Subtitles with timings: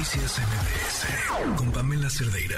[0.00, 2.56] Noticias MBS con Pamela Cerdeira.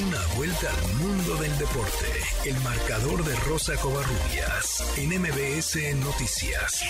[0.00, 2.08] Una vuelta al mundo del deporte.
[2.48, 6.88] El marcador de Rosa Covarrubias en MBS Noticias.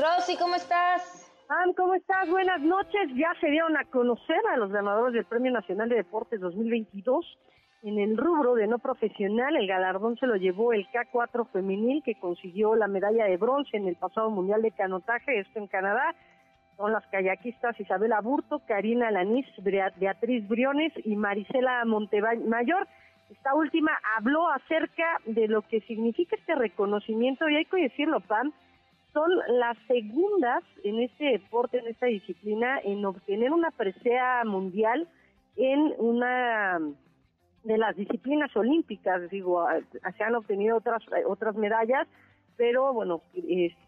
[0.00, 1.28] Rosy, ¿cómo estás?
[1.46, 2.26] Pam, ¿cómo estás?
[2.30, 3.12] Buenas noches.
[3.14, 7.20] Ya se dieron a conocer a los ganadores del Premio Nacional de Deportes 2022
[7.84, 12.14] en el rubro de no profesional, el galardón se lo llevó el K4 femenil que
[12.14, 16.14] consiguió la medalla de bronce en el pasado Mundial de Canotaje, esto en Canadá.
[16.78, 22.88] Son las kayakistas Isabela Burto, Karina Lanís, Beatriz Briones y Marisela Montemayor.
[23.30, 28.50] Esta última habló acerca de lo que significa este reconocimiento y hay que decirlo, Pam,
[29.12, 35.06] son las segundas en este deporte, en esta disciplina, en obtener una presea mundial
[35.56, 36.80] en una
[37.64, 39.66] de las disciplinas olímpicas, digo,
[40.16, 42.06] se han obtenido otras otras medallas,
[42.56, 43.22] pero bueno,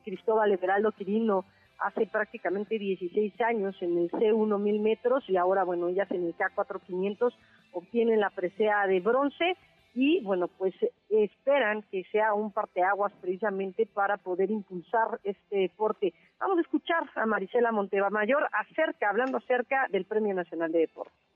[0.05, 1.45] Cristóbal Everaldo Quirino
[1.79, 6.35] hace prácticamente 16 años en el C1 mil metros y ahora, bueno, ellas en el
[6.35, 7.39] K4 500
[7.73, 9.57] obtienen la presea de bronce
[9.95, 10.75] y bueno, pues
[11.11, 16.13] esperan que sea un parteaguas precisamente para poder impulsar este deporte.
[16.39, 21.36] Vamos a escuchar a Marisela Montevamayor acerca, hablando acerca del Premio Nacional de Deportes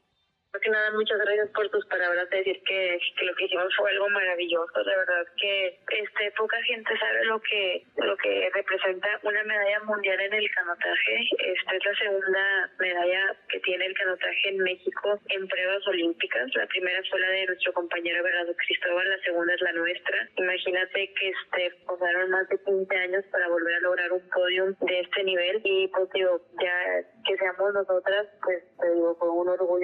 [0.59, 3.91] que nada, muchas gracias por tus palabras de decir que, que, lo que hicimos fue
[3.91, 4.83] algo maravilloso.
[4.83, 10.21] De verdad que este poca gente sabe lo que lo que representa una medalla mundial
[10.21, 11.29] en el canotaje.
[11.39, 16.55] Esta es la segunda medalla que tiene el canotaje en México en pruebas olímpicas.
[16.55, 20.29] La primera fue la de nuestro compañero Bernardo Cristóbal, la segunda es la nuestra.
[20.37, 25.01] Imagínate que este pasaron más de 15 años para volver a lograr un podium de
[25.01, 28.65] este nivel y pues digo, ya que seamos nosotras, pues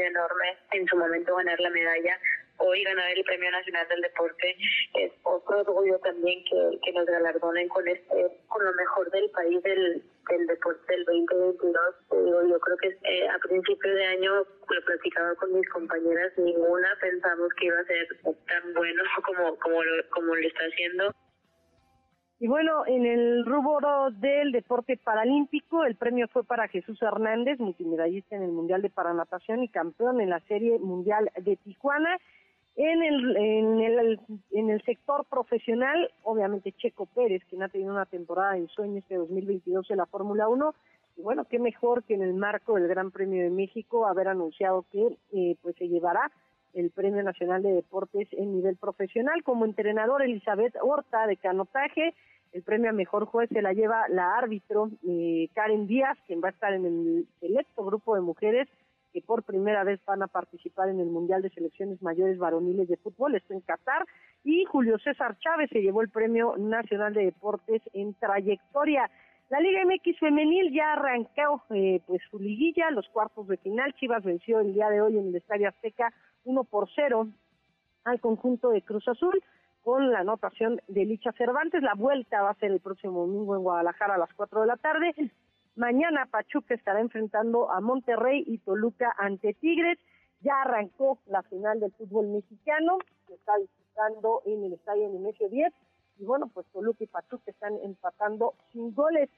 [0.06, 2.18] enorme en su momento ganar la medalla,
[2.58, 4.56] hoy ganar el Premio Nacional del Deporte
[4.94, 10.02] es otro orgullo también que, nos galardonen con este con lo mejor del país del,
[10.30, 11.94] del deporte del 2022.
[12.48, 17.52] yo creo que eh, a principio de año lo platicaba con mis compañeras, ninguna pensamos
[17.58, 21.12] que iba a ser tan bueno como como lo, como lo está haciendo.
[22.39, 28.36] Y bueno, en el rubro del deporte paralímpico, el premio fue para Jesús Hernández, multimedallista
[28.36, 32.19] en el Mundial de Paranatación y campeón en la Serie Mundial de Tijuana.
[32.77, 34.20] En el, en el,
[34.51, 39.14] en el sector profesional, obviamente Checo Pérez, quien ha tenido una temporada en sueño este
[39.14, 40.75] 2022 en la Fórmula 1,
[41.17, 44.85] y bueno, qué mejor que en el marco del Gran Premio de México haber anunciado
[44.92, 46.30] que eh, pues se llevará
[46.77, 49.42] el Premio Nacional de Deportes en nivel profesional.
[49.42, 52.14] Como entrenador, Elizabeth Horta de canotaje.
[52.53, 56.48] El premio a mejor juez se la lleva la árbitro eh, Karen Díaz, quien va
[56.48, 58.69] a estar en el selecto grupo de mujeres
[59.13, 62.98] que por primera vez van a participar en el Mundial de Selecciones Mayores Varoniles de
[62.98, 64.05] Fútbol, esto en Qatar,
[64.45, 69.11] y Julio César Chávez se llevó el Premio Nacional de Deportes en trayectoria.
[69.48, 73.95] La Liga MX femenil ya arrancó eh, pues su liguilla, los cuartos de final.
[73.95, 76.13] Chivas venció el día de hoy en el Estadio Azteca
[76.46, 77.29] 1 por 0
[78.05, 79.42] al conjunto de Cruz Azul
[79.83, 81.83] con la anotación de Licha Cervantes.
[81.83, 84.77] La vuelta va a ser el próximo domingo en Guadalajara a las 4 de la
[84.77, 85.14] tarde.
[85.74, 89.98] Mañana Pachuca estará enfrentando a Monterrey y Toluca ante Tigres.
[90.40, 95.73] Ya arrancó la final del fútbol mexicano, se está disputando en el estadio Nemesio 10.
[96.18, 99.28] Y bueno, pues Toluca y Pachuca están empatando sin goles.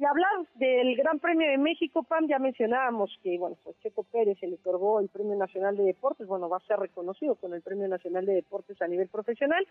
[0.00, 4.38] Y hablar del Gran Premio de México, Pam, ya mencionábamos que, bueno, pues Checo Pérez
[4.38, 7.62] se le otorgó el Premio Nacional de Deportes, bueno, va a ser reconocido con el
[7.62, 9.66] Premio Nacional de Deportes a nivel profesional,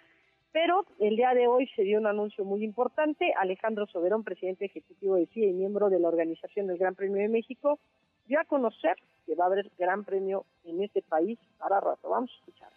[0.51, 3.33] pero el día de hoy se dio un anuncio muy importante.
[3.39, 7.29] Alejandro Soberón, presidente ejecutivo de CIA y miembro de la organización del Gran Premio de
[7.29, 7.79] México,
[8.25, 12.09] dio a conocer que va a haber Gran Premio en este país para rato.
[12.09, 12.69] Vamos a escuchar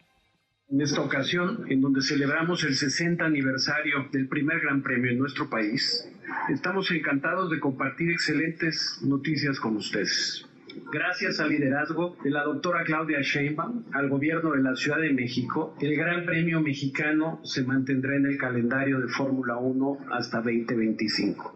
[0.71, 5.50] en esta ocasión, en donde celebramos el 60 aniversario del primer Gran Premio en nuestro
[5.50, 6.09] país,
[6.48, 10.46] estamos encantados de compartir excelentes noticias con ustedes.
[10.92, 15.74] Gracias al liderazgo de la doctora Claudia Sheinbaum, al gobierno de la Ciudad de México,
[15.80, 21.54] el Gran Premio Mexicano se mantendrá en el calendario de Fórmula 1 hasta 2025.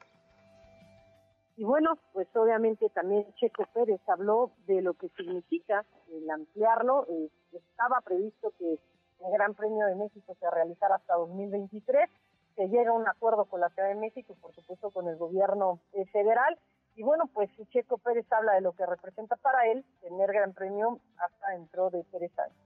[1.57, 7.07] Y bueno, pues obviamente también Checo Pérez habló de lo que significa el ampliarlo.
[7.09, 12.11] Eh, estaba previsto que el Gran Premio de México se realizará hasta 2023.
[12.57, 15.81] Se llega a un acuerdo con la Ciudad de México por supuesto, con el gobierno
[15.93, 16.59] eh, federal.
[16.97, 21.01] Y bueno, pues Checo Pérez habla de lo que representa para él tener Gran Premio
[21.19, 22.64] hasta dentro de tres años.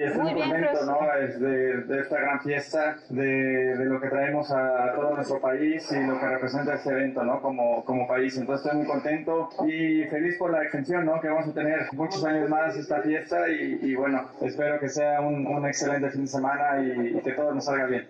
[0.00, 0.98] Y es Muy un momento, ¿no?
[1.44, 6.26] de, esta gran fiesta, de, lo que traemos a todo nuestro país y lo que
[6.26, 7.42] representa este evento, ¿no?
[7.42, 8.34] Como, como país.
[8.38, 11.20] Entonces estoy muy contento y feliz por la extensión, ¿no?
[11.20, 15.66] Que vamos a tener muchos años más esta fiesta y, bueno, espero que sea un,
[15.66, 18.08] excelente fin de semana y, que todo nos salga bien.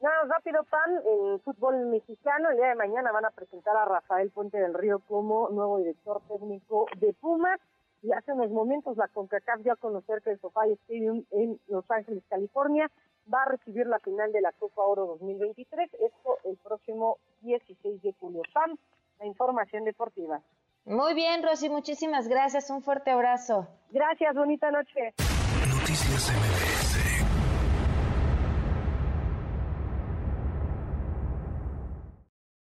[0.00, 4.32] Nada, rápido, Pam, en fútbol mexicano, el día de mañana van a presentar a Rafael
[4.32, 7.60] Puente del Río como nuevo director técnico de Pumas.
[8.02, 11.88] Y hace unos momentos la CONCACAF dio a conocer que el SoFi Stadium en Los
[11.90, 12.90] Ángeles, California,
[13.32, 18.12] va a recibir la final de la Copa Oro 2023, esto el próximo 16 de
[18.18, 18.42] julio.
[18.52, 18.76] Pam,
[19.20, 20.40] la información deportiva.
[20.84, 22.68] Muy bien, Rosy, muchísimas gracias.
[22.70, 23.68] Un fuerte abrazo.
[23.90, 25.14] Gracias, bonita noche.
[25.68, 26.71] Noticias MBS